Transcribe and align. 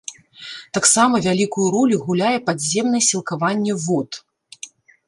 Таксама 0.77 1.15
вялікую 1.27 1.67
ролю 1.75 2.01
гуляе 2.07 2.33
падземнае 2.49 3.03
сілкаванне 3.13 3.73
вод. 3.87 4.09